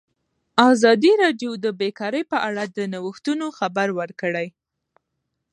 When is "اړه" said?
2.47-2.63